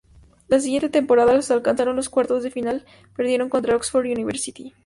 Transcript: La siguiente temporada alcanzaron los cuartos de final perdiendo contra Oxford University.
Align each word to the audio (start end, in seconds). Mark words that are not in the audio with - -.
La 0.47 0.59
siguiente 0.59 0.89
temporada 0.89 1.39
alcanzaron 1.51 1.95
los 1.95 2.09
cuartos 2.09 2.41
de 2.41 2.49
final 2.49 2.85
perdiendo 3.15 3.49
contra 3.49 3.75
Oxford 3.75 4.05
University. 4.07 4.73